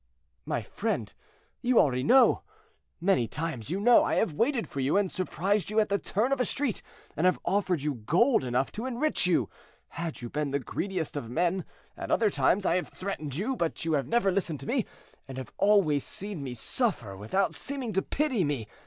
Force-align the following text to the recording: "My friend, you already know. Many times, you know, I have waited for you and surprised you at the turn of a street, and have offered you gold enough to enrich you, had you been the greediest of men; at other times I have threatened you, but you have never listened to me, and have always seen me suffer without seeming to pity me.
"My 0.47 0.63
friend, 0.63 1.13
you 1.61 1.77
already 1.79 2.01
know. 2.01 2.41
Many 2.99 3.27
times, 3.27 3.69
you 3.69 3.79
know, 3.79 4.03
I 4.03 4.15
have 4.15 4.33
waited 4.33 4.67
for 4.67 4.79
you 4.79 4.97
and 4.97 5.11
surprised 5.11 5.69
you 5.69 5.79
at 5.79 5.89
the 5.89 5.99
turn 5.99 6.31
of 6.31 6.39
a 6.39 6.43
street, 6.45 6.81
and 7.15 7.25
have 7.27 7.37
offered 7.45 7.83
you 7.83 7.93
gold 7.93 8.43
enough 8.43 8.71
to 8.71 8.87
enrich 8.87 9.27
you, 9.27 9.47
had 9.89 10.19
you 10.19 10.27
been 10.31 10.49
the 10.49 10.57
greediest 10.59 11.15
of 11.15 11.29
men; 11.29 11.65
at 11.95 12.09
other 12.09 12.31
times 12.31 12.65
I 12.65 12.77
have 12.77 12.87
threatened 12.89 13.35
you, 13.35 13.55
but 13.55 13.85
you 13.85 13.93
have 13.93 14.07
never 14.07 14.31
listened 14.31 14.59
to 14.61 14.65
me, 14.67 14.87
and 15.27 15.37
have 15.37 15.53
always 15.59 16.03
seen 16.03 16.41
me 16.41 16.55
suffer 16.55 17.15
without 17.15 17.53
seeming 17.53 17.93
to 17.93 18.01
pity 18.01 18.43
me. 18.43 18.67